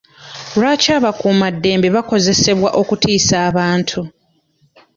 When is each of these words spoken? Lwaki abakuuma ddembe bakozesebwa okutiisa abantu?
Lwaki 0.59 0.89
abakuuma 0.97 1.47
ddembe 1.55 1.87
bakozesebwa 1.95 2.69
okutiisa 2.81 3.35
abantu? 3.49 3.99